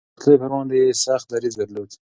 د 0.03 0.03
بې 0.03 0.07
عدالتۍ 0.13 0.35
پر 0.41 0.45
وړاندې 0.49 0.75
يې 0.81 0.99
سخت 1.05 1.25
دريځ 1.29 1.53
درلود. 1.57 1.89